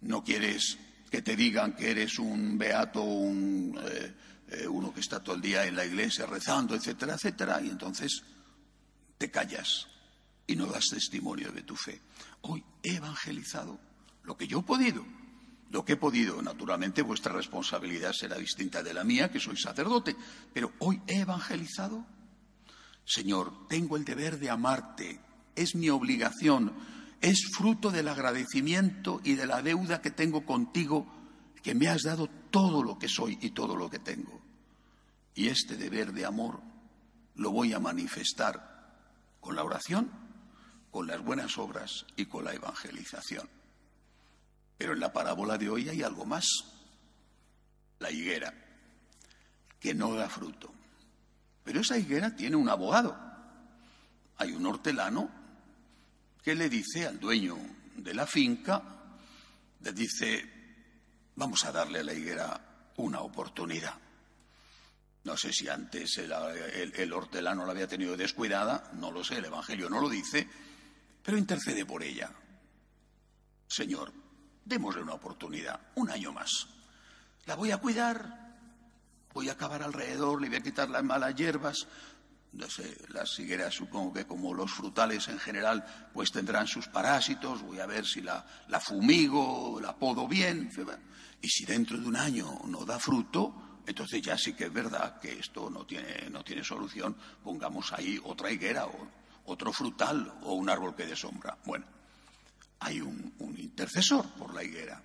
no 0.01 0.23
quieres 0.23 0.77
que 1.09 1.21
te 1.21 1.35
digan 1.35 1.75
que 1.75 1.91
eres 1.91 2.19
un 2.19 2.57
beato, 2.57 3.01
un, 3.01 3.79
eh, 3.81 4.13
eh, 4.49 4.67
uno 4.67 4.93
que 4.93 4.99
está 4.99 5.23
todo 5.23 5.35
el 5.35 5.41
día 5.41 5.65
en 5.65 5.75
la 5.75 5.85
iglesia 5.85 6.25
rezando, 6.25 6.75
etcétera, 6.75 7.15
etcétera, 7.15 7.61
y 7.61 7.69
entonces 7.69 8.23
te 9.17 9.31
callas 9.31 9.87
y 10.45 10.55
no 10.55 10.67
das 10.67 10.85
testimonio 10.89 11.51
de 11.51 11.63
tu 11.63 11.75
fe. 11.75 12.01
Hoy 12.41 12.63
he 12.83 12.95
evangelizado 12.95 13.79
lo 14.23 14.37
que 14.37 14.47
yo 14.47 14.59
he 14.59 14.63
podido 14.63 15.05
lo 15.69 15.83
que 15.83 15.93
he 15.93 15.97
podido. 15.97 16.41
Naturalmente, 16.41 17.01
vuestra 17.01 17.33
responsabilidad 17.33 18.13
será 18.13 18.37
distinta 18.37 18.83
de 18.83 18.93
la 18.93 19.03
mía, 19.03 19.31
que 19.31 19.39
soy 19.39 19.57
sacerdote, 19.57 20.15
pero 20.53 20.73
hoy 20.79 21.01
he 21.07 21.21
evangelizado. 21.21 22.05
Señor, 23.05 23.67
tengo 23.67 23.97
el 23.97 24.05
deber 24.05 24.39
de 24.39 24.49
amarte, 24.49 25.19
es 25.55 25.75
mi 25.75 25.89
obligación, 25.89 26.73
es 27.21 27.49
fruto 27.55 27.91
del 27.91 28.07
agradecimiento 28.07 29.21
y 29.23 29.35
de 29.35 29.47
la 29.47 29.61
deuda 29.61 30.01
que 30.01 30.11
tengo 30.11 30.45
contigo, 30.45 31.07
que 31.63 31.75
me 31.75 31.87
has 31.87 32.03
dado 32.03 32.27
todo 32.51 32.83
lo 32.83 32.99
que 32.99 33.09
soy 33.09 33.37
y 33.41 33.51
todo 33.51 33.75
lo 33.75 33.89
que 33.89 33.99
tengo. 33.99 34.41
Y 35.33 35.47
este 35.47 35.77
deber 35.77 36.13
de 36.13 36.25
amor 36.25 36.61
lo 37.35 37.51
voy 37.51 37.73
a 37.73 37.79
manifestar 37.79 38.77
con 39.39 39.55
la 39.55 39.63
oración, 39.63 40.11
con 40.91 41.07
las 41.07 41.21
buenas 41.21 41.57
obras 41.57 42.05
y 42.15 42.25
con 42.25 42.45
la 42.45 42.53
evangelización. 42.53 43.49
Pero 44.77 44.93
en 44.93 44.99
la 44.99 45.11
parábola 45.11 45.57
de 45.57 45.69
hoy 45.69 45.89
hay 45.89 46.03
algo 46.03 46.25
más. 46.25 46.45
La 47.99 48.11
higuera, 48.11 48.53
que 49.79 49.93
no 49.93 50.13
da 50.13 50.29
fruto. 50.29 50.71
Pero 51.63 51.81
esa 51.81 51.97
higuera 51.97 52.35
tiene 52.35 52.55
un 52.55 52.69
abogado. 52.69 53.17
Hay 54.37 54.51
un 54.51 54.65
hortelano 54.65 55.36
que 56.43 56.55
le 56.55 56.69
dice 56.69 57.07
al 57.07 57.19
dueño 57.19 57.57
de 57.95 58.13
la 58.13 58.25
finca, 58.25 58.81
le 59.81 59.91
dice, 59.93 60.57
vamos 61.35 61.63
a 61.65 61.71
darle 61.71 61.99
a 61.99 62.03
la 62.03 62.13
higuera 62.13 62.91
una 62.97 63.21
oportunidad. 63.21 63.95
No 65.23 65.35
sé 65.35 65.51
si 65.51 65.67
antes 65.67 66.17
el, 66.19 66.31
el, 66.31 67.13
hortelano 67.13 67.65
la 67.65 67.71
había 67.71 67.87
tenido 67.87 68.15
descuidada, 68.15 68.91
no 68.93 69.11
lo 69.11 69.23
sé, 69.23 69.37
el 69.37 69.45
Evangelio 69.45 69.89
no 69.89 69.99
lo 69.99 70.07
dice, 70.07 70.47
pero 71.21 71.37
intercede 71.37 71.85
por 71.85 72.01
ella. 72.01 72.31
Señor, 73.67 74.13
démosle 74.63 75.01
una 75.01 75.13
oportunidad, 75.13 75.79
un 75.95 76.09
año 76.09 76.31
más. 76.31 76.67
La 77.45 77.55
voy 77.55 77.71
a 77.71 77.77
cuidar, 77.77 78.55
voy 79.33 79.49
a 79.49 79.53
acabar 79.53 79.83
alrededor, 79.83 80.41
le 80.41 80.47
voy 80.47 80.57
a 80.57 80.63
quitar 80.63 80.89
las 80.89 81.03
malas 81.03 81.35
hierbas. 81.35 81.87
No 82.57 82.67
sé, 82.67 82.97
las 83.09 83.37
higueras 83.37 83.75
supongo 83.75 84.11
que 84.11 84.25
como 84.25 84.51
los 84.51 84.71
frutales 84.71 85.27
en 85.27 85.37
general, 85.37 85.85
pues 86.11 86.31
tendrán 86.31 86.65
sus 86.65 86.87
parásitos, 86.87 87.61
voy 87.61 87.79
a 87.79 87.85
ver 87.85 88.03
si 88.03 88.21
la, 88.21 88.43
la 88.67 88.79
fumigo, 88.79 89.79
la 89.79 89.95
podo 89.95 90.27
bien. 90.27 90.71
Y 91.39 91.47
si 91.49 91.65
dentro 91.65 91.99
de 91.99 92.07
un 92.07 92.15
año 92.15 92.61
no 92.65 92.83
da 92.83 92.97
fruto, 92.97 93.81
entonces 93.85 94.23
ya 94.23 94.35
sí 94.39 94.53
que 94.53 94.65
es 94.65 94.73
verdad 94.73 95.19
que 95.19 95.37
esto 95.37 95.69
no 95.69 95.85
tiene, 95.85 96.31
no 96.31 96.43
tiene 96.43 96.63
solución. 96.63 97.15
Pongamos 97.43 97.93
ahí 97.93 98.19
otra 98.23 98.51
higuera 98.51 98.87
o 98.87 99.07
otro 99.45 99.71
frutal 99.71 100.39
o 100.41 100.53
un 100.53 100.67
árbol 100.67 100.95
que 100.95 101.05
dé 101.05 101.15
sombra. 101.15 101.59
Bueno, 101.63 101.85
hay 102.79 103.01
un, 103.01 103.35
un 103.37 103.55
intercesor 103.59 104.25
por 104.31 104.55
la 104.55 104.63
higuera. 104.63 105.03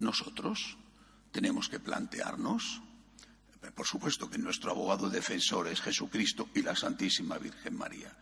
Nosotros 0.00 0.76
tenemos 1.30 1.68
que 1.68 1.78
plantearnos, 1.78 2.82
por 3.70 3.86
supuesto 3.86 4.28
que 4.28 4.38
nuestro 4.38 4.72
abogado 4.72 5.08
defensor 5.08 5.68
es 5.68 5.80
Jesucristo 5.80 6.48
y 6.54 6.62
la 6.62 6.74
Santísima 6.74 7.38
Virgen 7.38 7.76
María, 7.76 8.12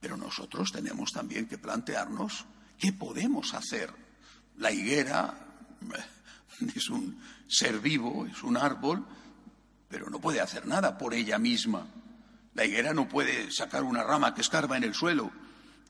pero 0.00 0.16
nosotros 0.16 0.72
tenemos 0.72 1.12
también 1.12 1.46
que 1.46 1.58
plantearnos 1.58 2.46
qué 2.78 2.92
podemos 2.92 3.52
hacer. 3.52 3.92
La 4.56 4.72
higuera 4.72 5.34
es 6.74 6.88
un 6.88 7.20
ser 7.46 7.80
vivo, 7.80 8.26
es 8.26 8.42
un 8.42 8.56
árbol, 8.56 9.04
pero 9.88 10.08
no 10.08 10.20
puede 10.20 10.40
hacer 10.40 10.66
nada 10.66 10.96
por 10.96 11.14
ella 11.14 11.38
misma. 11.38 11.86
La 12.54 12.64
higuera 12.64 12.94
no 12.94 13.08
puede 13.08 13.50
sacar 13.50 13.84
una 13.84 14.02
rama 14.02 14.34
que 14.34 14.40
escarba 14.40 14.76
en 14.76 14.84
el 14.84 14.94
suelo 14.94 15.30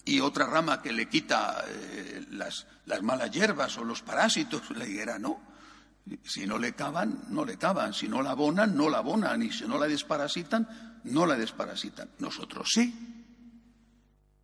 y 0.05 0.21
otra 0.21 0.47
rama 0.47 0.83
que 0.83 0.93
le 0.93 1.09
quita 1.09 1.65
eh, 1.69 2.27
las, 2.31 2.67
las, 2.87 3.03
malas 3.03 3.31
hierbas 3.31 3.77
o 3.79 3.85
los 3.85 4.03
parásitos, 4.03 4.71
la 4.71 4.87
higuera 4.87 5.19
no. 5.19 5.41
Si 6.25 6.47
no 6.47 6.59
le 6.59 6.75
cavan, 6.75 7.27
no 7.31 7.45
le 7.45 7.57
cavan. 7.57 7.93
Si 7.93 8.09
no 8.09 8.23
la 8.23 8.31
abonan, 8.31 8.77
no 8.77 8.89
la 8.89 8.99
abonan. 8.99 9.43
Y 9.43 9.53
si 9.53 9.67
no 9.67 9.79
la 9.79 9.87
desparasitan, 9.87 11.01
no 11.05 11.27
la 11.27 11.37
desparasitan. 11.37 12.11
Nosotros 12.19 12.69
sí. 12.73 12.95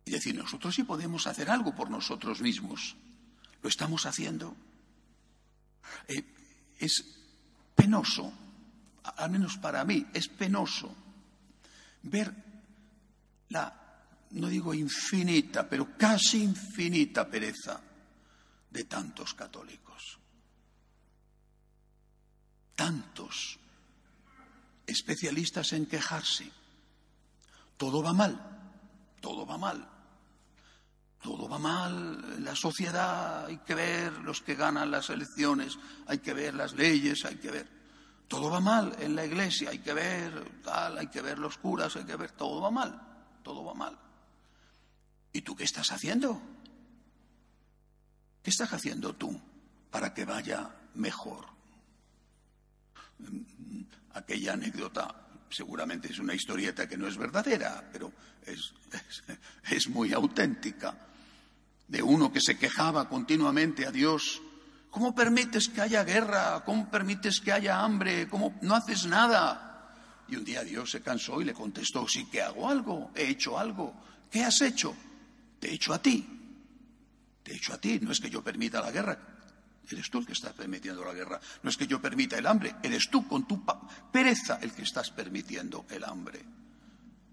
Y 0.05 0.11
decir, 0.11 0.35
nosotros 0.35 0.75
sí 0.75 0.83
podemos 0.83 1.25
hacer 1.27 1.49
algo 1.49 1.73
por 1.73 1.89
nosotros 1.89 2.41
mismos. 2.41 2.95
Lo 3.61 3.69
estamos 3.69 4.05
haciendo. 4.05 4.55
Eh, 6.07 6.23
es 6.79 7.03
penoso, 7.73 8.31
al 9.03 9.31
menos 9.31 9.57
para 9.57 9.83
mí, 9.83 10.05
es 10.13 10.27
penoso 10.27 10.95
ver 12.03 12.33
la 13.49 13.85
no 14.31 14.47
digo 14.47 14.73
infinita, 14.73 15.67
pero 15.69 15.97
casi 15.97 16.43
infinita 16.43 17.29
pereza 17.29 17.79
de 18.69 18.83
tantos 18.83 19.33
católicos. 19.33 20.19
Tantos 22.75 23.59
especialistas 24.85 25.73
en 25.73 25.85
quejarse. 25.85 26.51
Todo 27.77 28.01
va 28.03 28.13
mal, 28.13 28.39
todo 29.21 29.45
va 29.45 29.57
mal. 29.57 29.89
Todo 31.21 31.49
va 31.49 31.57
mal, 31.57 32.43
la 32.43 32.55
sociedad, 32.55 33.47
hay 33.47 33.57
que 33.57 33.73
ver 33.73 34.13
los 34.19 34.41
que 34.41 34.53
ganan 34.53 34.91
las 34.91 35.09
elecciones, 35.09 35.79
hay 36.05 36.19
que 36.19 36.35
ver 36.35 36.53
las 36.53 36.73
leyes, 36.73 37.25
hay 37.25 37.37
que 37.37 37.49
ver. 37.49 37.67
Todo 38.27 38.51
va 38.51 38.59
mal 38.59 38.95
en 38.99 39.15
la 39.15 39.25
iglesia, 39.25 39.71
hay 39.71 39.79
que 39.79 39.93
ver 39.93 40.61
tal, 40.63 40.99
hay 40.99 41.07
que 41.07 41.21
ver 41.21 41.39
los 41.39 41.57
curas, 41.57 41.95
hay 41.95 42.03
que 42.03 42.15
ver, 42.15 42.31
todo 42.31 42.61
va 42.61 42.69
mal, 42.69 43.01
todo 43.41 43.65
va 43.65 43.73
mal. 43.73 43.97
¿Y 45.33 45.41
tú 45.41 45.55
qué 45.55 45.63
estás 45.63 45.91
haciendo? 45.91 46.39
¿Qué 48.43 48.51
estás 48.51 48.71
haciendo 48.73 49.15
tú 49.15 49.41
para 49.89 50.13
que 50.13 50.25
vaya 50.25 50.75
mejor? 50.93 51.54
Aquella 54.13 54.53
anécdota 54.53 55.25
seguramente 55.49 56.11
es 56.11 56.19
una 56.19 56.33
historieta 56.33 56.87
que 56.87 56.97
no 56.97 57.07
es 57.07 57.17
verdadera, 57.17 57.87
pero 57.91 58.11
es, 58.45 58.73
es, 59.71 59.89
muy 59.89 60.13
auténtica, 60.13 60.97
de 61.87 62.01
uno 62.01 62.31
que 62.31 62.41
se 62.41 62.57
quejaba 62.57 63.07
continuamente 63.07 63.85
a 63.85 63.91
Dios. 63.91 64.41
¿Cómo 64.89 65.13
permites 65.13 65.69
que 65.69 65.81
haya 65.81 66.03
guerra? 66.03 66.63
¿Cómo 66.65 66.89
permites 66.89 67.39
que 67.39 67.51
haya 67.51 67.79
hambre? 67.79 68.27
¿Cómo 68.27 68.57
no 68.61 68.75
haces 68.75 69.05
nada? 69.05 69.93
Y 70.27 70.35
un 70.35 70.43
día 70.43 70.63
Dios 70.63 70.91
se 70.91 71.01
cansó 71.01 71.41
y 71.41 71.45
le 71.45 71.53
contestó, 71.53 72.07
sí 72.07 72.25
que 72.25 72.41
hago 72.41 72.69
algo, 72.69 73.11
he 73.15 73.27
hecho 73.27 73.59
algo. 73.59 73.93
¿Qué 74.31 74.43
has 74.43 74.61
hecho? 74.61 74.95
Te 75.59 75.69
he 75.69 75.73
hecho 75.75 75.93
a 75.93 76.01
ti. 76.01 76.25
Te 77.43 77.53
he 77.53 77.55
hecho 77.55 77.73
a 77.73 77.77
ti. 77.77 77.99
No 78.01 78.11
es 78.11 78.19
que 78.19 78.29
yo 78.29 78.43
permita 78.43 78.81
la 78.81 78.91
guerra. 78.91 79.34
Eres 79.89 80.09
tú 80.09 80.19
el 80.19 80.25
que 80.25 80.33
estás 80.33 80.53
permitiendo 80.53 81.03
la 81.05 81.13
guerra. 81.13 81.39
No 81.63 81.69
es 81.69 81.77
que 81.77 81.87
yo 81.87 82.01
permita 82.01 82.37
el 82.37 82.47
hambre. 82.47 82.75
Eres 82.81 83.09
tú 83.09 83.27
con 83.27 83.47
tu 83.47 83.63
pereza 84.11 84.59
el 84.61 84.71
que 84.73 84.81
estás 84.81 85.11
permitiendo 85.11 85.85
el 85.89 86.03
hambre. 86.03 86.43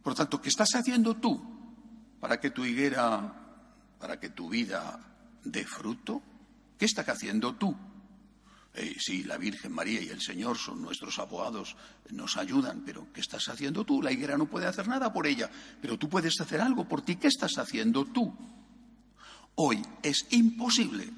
Por 0.02 0.12
lo 0.12 0.16
tanto, 0.16 0.40
¿qué 0.40 0.48
estás 0.48 0.74
haciendo 0.74 1.16
tú 1.16 1.40
para 2.20 2.38
que 2.40 2.50
tu 2.50 2.64
higuera, 2.64 3.32
para 3.98 4.18
que 4.18 4.30
tu 4.30 4.48
vida 4.48 4.98
dé 5.44 5.64
fruto? 5.64 6.22
¿Qué 6.78 6.84
estás 6.84 7.08
haciendo 7.08 7.54
tú? 7.54 7.74
Eh, 8.74 8.96
sí, 8.98 9.22
la 9.24 9.36
Virgen 9.36 9.72
María 9.72 10.00
y 10.00 10.08
el 10.08 10.20
Señor 10.20 10.56
son 10.56 10.80
nuestros 10.80 11.18
abogados, 11.18 11.76
nos 12.10 12.38
ayudan, 12.38 12.82
pero 12.86 13.12
¿qué 13.12 13.20
estás 13.20 13.48
haciendo 13.48 13.84
tú? 13.84 14.00
La 14.00 14.12
higuera 14.12 14.38
no 14.38 14.46
puede 14.46 14.66
hacer 14.66 14.88
nada 14.88 15.12
por 15.12 15.26
ella, 15.26 15.50
pero 15.80 15.98
tú 15.98 16.08
puedes 16.08 16.40
hacer 16.40 16.60
algo 16.60 16.88
por 16.88 17.02
ti. 17.02 17.16
¿Qué 17.16 17.28
estás 17.28 17.58
haciendo 17.58 18.06
tú? 18.06 18.34
Hoy 19.56 19.82
es 20.02 20.26
imposible 20.30 21.10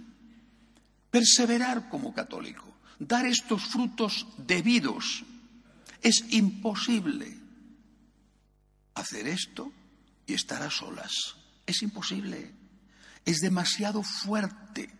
perseverar 1.14 1.88
como 1.90 2.12
católico, 2.12 2.66
dar 2.98 3.24
estos 3.24 3.62
frutos 3.62 4.26
debidos. 4.36 5.22
Es 6.02 6.24
imposible 6.30 7.38
hacer 8.96 9.28
esto 9.28 9.72
y 10.26 10.34
estar 10.34 10.60
a 10.60 10.70
solas. 10.70 11.12
Es 11.66 11.82
imposible. 11.82 12.50
Es 13.24 13.38
demasiado 13.38 14.02
fuerte 14.02 14.90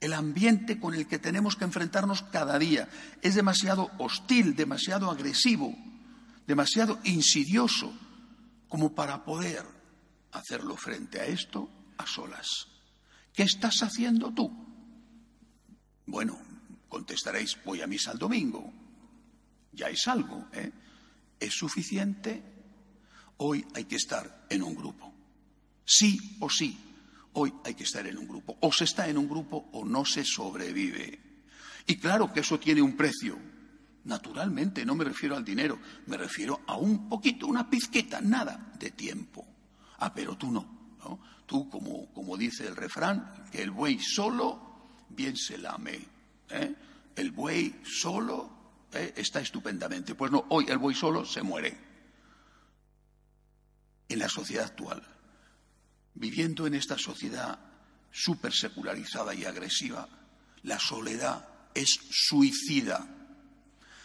el 0.00 0.12
ambiente 0.12 0.80
con 0.80 0.92
el 0.92 1.06
que 1.06 1.20
tenemos 1.20 1.54
que 1.54 1.62
enfrentarnos 1.62 2.22
cada 2.32 2.58
día 2.58 2.88
es 3.22 3.36
demasiado 3.36 3.92
hostil, 3.98 4.56
demasiado 4.56 5.08
agresivo, 5.08 5.72
demasiado 6.48 6.98
insidioso 7.04 7.94
como 8.68 8.92
para 8.96 9.24
poder 9.24 9.64
hacerlo 10.32 10.76
frente 10.76 11.20
a 11.20 11.26
esto 11.26 11.70
a 11.96 12.08
solas. 12.08 12.48
¿Qué 13.32 13.44
estás 13.44 13.84
haciendo 13.84 14.34
tú? 14.34 14.73
Bueno, 16.06 16.38
contestaréis, 16.88 17.58
voy 17.64 17.80
a 17.80 17.86
misa 17.86 18.12
el 18.12 18.18
domingo. 18.18 18.72
Ya 19.72 19.88
es 19.88 20.06
algo, 20.06 20.46
¿eh? 20.52 20.70
¿Es 21.40 21.54
suficiente? 21.54 22.42
Hoy 23.38 23.66
hay 23.74 23.84
que 23.84 23.96
estar 23.96 24.46
en 24.48 24.62
un 24.62 24.74
grupo. 24.74 25.12
Sí 25.84 26.36
o 26.40 26.48
sí. 26.48 26.78
Hoy 27.32 27.52
hay 27.64 27.74
que 27.74 27.82
estar 27.82 28.06
en 28.06 28.16
un 28.16 28.28
grupo. 28.28 28.56
O 28.60 28.72
se 28.72 28.84
está 28.84 29.08
en 29.08 29.18
un 29.18 29.28
grupo 29.28 29.68
o 29.72 29.84
no 29.84 30.04
se 30.04 30.24
sobrevive. 30.24 31.20
Y 31.86 31.96
claro 31.96 32.32
que 32.32 32.40
eso 32.40 32.58
tiene 32.60 32.80
un 32.80 32.96
precio. 32.96 33.36
Naturalmente, 34.04 34.84
no 34.84 34.94
me 34.94 35.04
refiero 35.04 35.34
al 35.34 35.44
dinero, 35.44 35.78
me 36.06 36.16
refiero 36.16 36.60
a 36.66 36.76
un 36.76 37.08
poquito, 37.08 37.46
una 37.46 37.68
pizqueta, 37.68 38.20
nada 38.20 38.72
de 38.78 38.90
tiempo. 38.90 39.46
Ah, 39.98 40.12
pero 40.14 40.36
tú 40.36 40.52
no. 40.52 40.94
¿no? 40.98 41.20
Tú, 41.46 41.68
como, 41.70 42.12
como 42.12 42.36
dice 42.36 42.66
el 42.66 42.76
refrán, 42.76 43.46
que 43.50 43.62
el 43.62 43.70
buey 43.70 43.98
solo 43.98 44.73
bien 45.14 45.36
se 45.36 45.58
lame. 45.58 45.98
¿eh? 46.50 46.74
El 47.16 47.30
buey 47.30 47.80
solo 47.84 48.50
¿eh? 48.92 49.14
está 49.16 49.40
estupendamente. 49.40 50.14
Pues 50.14 50.30
no, 50.30 50.44
hoy 50.50 50.66
el 50.68 50.78
buey 50.78 50.94
solo 50.94 51.24
se 51.24 51.42
muere. 51.42 51.76
En 54.08 54.18
la 54.18 54.28
sociedad 54.28 54.66
actual 54.66 55.02
Viviendo 56.14 56.66
en 56.66 56.74
esta 56.74 56.96
sociedad 56.96 57.58
súper 58.12 58.52
secularizada 58.52 59.34
y 59.34 59.44
agresiva, 59.44 60.08
la 60.62 60.78
soledad 60.78 61.48
es 61.74 61.98
suicida. 62.10 63.04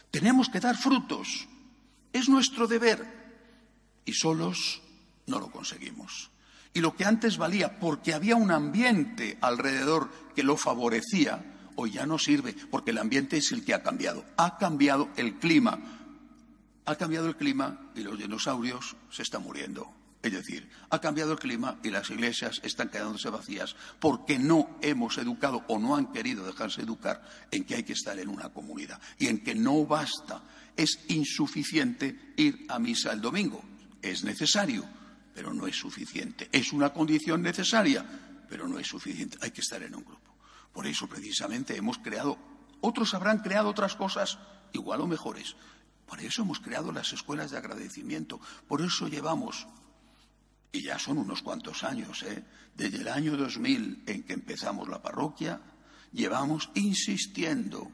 Tenemos 0.10 0.50
que 0.50 0.60
dar 0.60 0.76
frutos. 0.76 1.48
Es 2.12 2.28
nuestro 2.28 2.67
deber. 2.67 3.19
Y 4.06 4.13
solos 4.13 4.82
no 5.28 5.39
lo 5.39 5.52
conseguimos. 5.52 6.32
Y 6.74 6.82
lo 6.82 6.96
que 6.96 7.06
antes 7.06 7.38
valía 7.38 7.80
porque 7.80 8.14
había 8.14 8.36
un 8.36 8.52
ambiente 8.52 9.38
alrededor 9.42 10.10
que 10.36 10.44
lo 10.44 10.56
favorecía, 10.56 11.44
hoy 11.76 11.92
ya 11.92 12.06
no 12.06 12.20
sirve 12.20 12.56
porque 12.70 12.92
el 12.92 13.00
ambiente 13.00 13.38
es 13.38 13.52
el 13.52 13.66
que 13.66 13.74
ha 13.74 13.84
cambiado. 13.84 14.24
Ha 14.38 14.58
cambiado 14.58 15.10
el 15.16 15.40
clima. 15.40 15.80
Ha 16.86 16.96
cambiado 16.96 17.28
el 17.28 17.36
clima 17.36 17.92
y 17.96 18.02
los 18.02 18.18
dinosaurios 18.18 18.96
se 19.10 19.24
están 19.24 19.44
muriendo. 19.44 19.94
Es 20.22 20.34
decir, 20.34 20.70
ha 20.90 21.00
cambiado 21.00 21.32
el 21.32 21.40
clima 21.40 21.80
y 21.82 21.92
las 21.92 22.10
iglesias 22.10 22.60
están 22.64 22.90
quedándose 22.90 23.30
vacías 23.30 23.76
porque 24.00 24.38
no 24.38 24.78
hemos 24.82 25.18
educado 25.18 25.64
o 25.70 25.80
no 25.80 25.96
han 25.96 26.12
querido 26.12 26.46
dejarse 26.46 26.82
educar 26.82 27.22
en 27.52 27.64
que 27.64 27.76
hay 27.76 27.84
que 27.84 27.94
estar 27.94 28.20
en 28.20 28.28
una 28.28 28.50
comunidad 28.50 29.00
y 29.18 29.28
en 29.28 29.42
que 29.42 29.56
no 29.56 29.86
basta, 29.86 30.44
es 30.76 31.00
insuficiente 31.08 32.34
ir 32.36 32.66
a 32.68 32.80
misa 32.80 33.14
el 33.14 33.22
domingo. 33.22 33.64
Es 34.02 34.26
necesario, 34.26 34.84
pero 35.34 35.54
no 35.54 35.68
es 35.68 35.76
suficiente. 35.76 36.50
Es 36.52 36.74
una 36.74 36.92
condición 36.92 37.42
necesaria, 37.42 38.06
pero 38.50 38.68
no 38.68 38.80
es 38.80 38.88
suficiente. 38.88 39.38
Hay 39.42 39.52
que 39.52 39.62
estar 39.62 39.82
en 39.84 39.96
un 39.96 40.04
grupo. 40.04 40.36
Por 40.74 40.88
eso, 40.88 41.08
precisamente, 41.08 41.76
hemos 41.76 41.98
creado 41.98 42.38
Otros 42.82 43.13
habrán 43.13 43.39
creado 43.39 43.70
otras 43.70 43.96
cosas 43.96 44.38
igual 44.74 45.02
o 45.02 45.08
mejores. 45.08 45.56
Por 46.06 46.22
eso 46.22 46.42
hemos 46.42 46.60
creado 46.60 46.92
las 46.92 47.13
escuelas 47.13 47.52
de 47.52 47.58
agradecimiento. 47.58 48.39
Por 48.68 48.82
eso 48.82 49.08
llevamos, 49.08 49.68
y 50.72 50.82
ya 50.82 50.98
son 50.98 51.18
unos 51.18 51.42
cuantos 51.42 51.84
años, 51.84 52.24
¿eh? 52.24 52.44
desde 52.76 52.98
el 52.98 53.08
año 53.08 53.38
2000 53.38 54.04
en 54.08 54.24
que 54.24 54.34
empezamos 54.34 54.88
la 54.88 55.02
parroquia, 55.02 55.62
llevamos 56.12 56.70
insistiendo, 56.74 57.92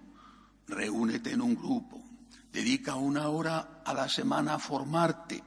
reúnete 0.68 1.32
en 1.32 1.42
un 1.42 1.56
grupo, 1.56 2.04
dedica 2.52 2.96
una 2.96 3.28
hora 3.28 3.82
a 3.84 3.94
la 3.94 4.08
semana 4.08 4.56
a 4.56 4.60
formarte, 4.60 5.44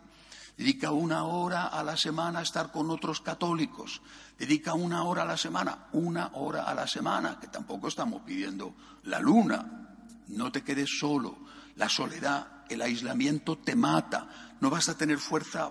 dedica 0.59 0.91
una 0.91 1.23
hora 1.23 1.69
a 1.69 1.85
la 1.85 1.97
semana 1.97 2.41
a 2.41 2.43
estar 2.43 2.73
con 2.73 2.91
otros 2.91 3.21
católicos, 3.21 4.03
dedica 4.37 4.75
una 4.75 5.05
hora 5.05 5.23
a 5.23 5.27
la 5.27 5.37
semana, 5.37 5.87
una 5.93 6.33
hora 6.35 6.65
a 6.65 6.75
la 6.75 6.89
semana, 6.89 7.39
que 7.41 7.47
tampoco 7.47 7.87
estamos 7.87 8.23
pidiendo 8.23 8.75
la 9.05 9.21
luna, 9.21 9.95
no 10.27 10.51
te 10.51 10.65
quedes 10.65 10.99
solo, 10.99 11.39
la 11.77 11.89
soledad, 11.89 12.65
el 12.69 12.83
aislamiento 12.83 13.57
te 13.59 13.77
mata, 13.77 14.57
no 14.61 14.69
vas 14.69 14.89
a 14.89 14.99
tener 14.99 15.19
fuerza 15.19 15.71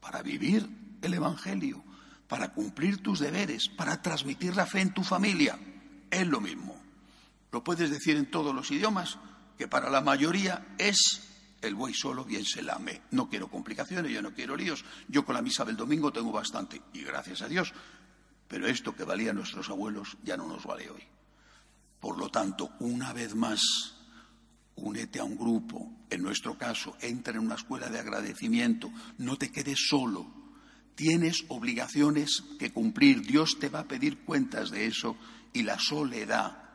para 0.00 0.22
vivir 0.22 0.98
el 1.02 1.12
Evangelio, 1.12 1.82
para 2.28 2.52
cumplir 2.52 3.02
tus 3.02 3.18
deberes, 3.18 3.68
para 3.68 4.00
transmitir 4.00 4.54
la 4.54 4.66
fe 4.66 4.82
en 4.82 4.94
tu 4.94 5.02
familia. 5.02 5.58
Es 6.08 6.26
lo 6.28 6.40
mismo. 6.40 6.80
Lo 7.50 7.64
puedes 7.64 7.90
decir 7.90 8.16
en 8.16 8.30
todos 8.30 8.54
los 8.54 8.70
idiomas, 8.70 9.18
que 9.58 9.66
para 9.66 9.90
la 9.90 10.00
mayoría 10.00 10.64
es 10.78 11.29
el 11.62 11.74
buey 11.74 11.92
solo 11.94 12.24
bien 12.24 12.44
se 12.44 12.62
lame. 12.62 13.02
No 13.10 13.28
quiero 13.28 13.48
complicaciones, 13.48 14.12
yo 14.12 14.22
no 14.22 14.32
quiero 14.32 14.56
líos. 14.56 14.84
Yo 15.08 15.24
con 15.24 15.34
la 15.34 15.42
misa 15.42 15.64
del 15.64 15.76
domingo 15.76 16.12
tengo 16.12 16.32
bastante, 16.32 16.80
y 16.92 17.02
gracias 17.02 17.42
a 17.42 17.48
Dios. 17.48 17.72
Pero 18.48 18.66
esto 18.66 18.94
que 18.94 19.04
valía 19.04 19.32
nuestros 19.32 19.68
abuelos 19.68 20.16
ya 20.24 20.36
no 20.36 20.46
nos 20.46 20.64
vale 20.64 20.90
hoy. 20.90 21.02
Por 22.00 22.18
lo 22.18 22.30
tanto, 22.30 22.72
una 22.80 23.12
vez 23.12 23.34
más, 23.34 23.60
únete 24.76 25.20
a 25.20 25.24
un 25.24 25.36
grupo. 25.36 25.92
En 26.08 26.22
nuestro 26.22 26.56
caso, 26.56 26.96
entra 27.00 27.34
en 27.34 27.40
una 27.40 27.54
escuela 27.56 27.88
de 27.88 27.98
agradecimiento. 27.98 28.90
No 29.18 29.36
te 29.36 29.52
quedes 29.52 29.78
solo. 29.88 30.26
Tienes 30.94 31.44
obligaciones 31.48 32.42
que 32.58 32.72
cumplir. 32.72 33.22
Dios 33.22 33.58
te 33.60 33.68
va 33.68 33.80
a 33.80 33.88
pedir 33.88 34.20
cuentas 34.20 34.70
de 34.70 34.86
eso 34.86 35.16
y 35.52 35.62
la 35.62 35.78
soledad 35.78 36.70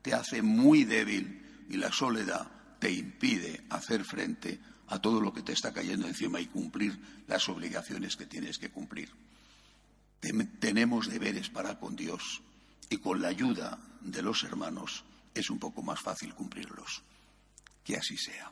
te 0.00 0.14
hace 0.14 0.42
muy 0.42 0.84
débil 0.84 1.66
y 1.68 1.76
la 1.76 1.92
soledad 1.92 2.61
te 2.82 2.90
impide 2.90 3.62
hacer 3.70 4.04
frente 4.04 4.58
a 4.88 5.00
todo 5.00 5.20
lo 5.20 5.32
que 5.32 5.42
te 5.42 5.52
está 5.52 5.72
cayendo 5.72 6.08
encima 6.08 6.40
y 6.40 6.46
cumplir 6.46 6.98
las 7.28 7.48
obligaciones 7.48 8.16
que 8.16 8.26
tienes 8.26 8.58
que 8.58 8.72
cumplir. 8.72 9.08
Tenemos 10.58 11.08
deberes 11.08 11.48
para 11.48 11.78
con 11.78 11.94
Dios 11.94 12.42
y 12.90 12.96
con 12.96 13.22
la 13.22 13.28
ayuda 13.28 13.78
de 14.00 14.20
los 14.22 14.42
hermanos 14.42 15.04
es 15.32 15.48
un 15.48 15.60
poco 15.60 15.84
más 15.84 16.00
fácil 16.00 16.34
cumplirlos. 16.34 17.04
Que 17.84 17.96
así 17.96 18.16
sea. 18.16 18.50